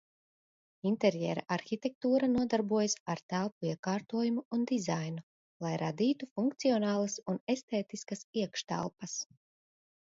[0.91, 5.25] Interjera arhitektūra nodarbojas ar telpu iekārtojumu un dizainu,
[5.67, 9.19] lai radītu funkcionālas un estētiskas iekštelpas.